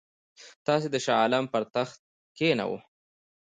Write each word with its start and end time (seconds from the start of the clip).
تاسي 0.65 0.87
شاه 1.05 1.17
عالم 1.21 1.45
پر 1.53 1.63
تخت 1.73 1.99
کښېناوه. 2.35 2.79